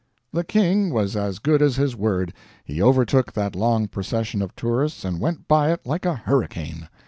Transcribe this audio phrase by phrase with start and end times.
[0.33, 2.33] The "king" was as good as his word
[2.65, 6.89] he overtook that long procession of tourists and went by it like a hurricane.